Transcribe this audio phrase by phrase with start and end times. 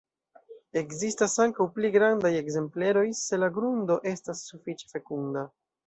[0.79, 5.51] Ekzistas ankaŭ pli grandaj ekzempleroj, se la grundo estas sufiĉe fekunda.